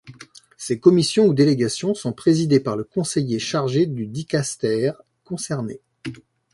Ces 0.57 0.79
commissions 0.79 1.27
ou 1.27 1.35
délégations 1.35 1.93
sont 1.93 2.11
présidées 2.11 2.59
par 2.59 2.75
le 2.75 2.83
conseiller 2.83 3.37
chargé 3.37 3.85
du 3.85 4.07
dicastère 4.07 4.99
concerné. 5.23 5.79